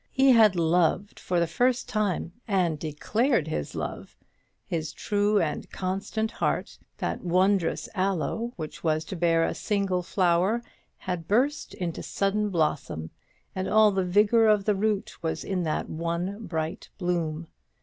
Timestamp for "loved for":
0.55-1.39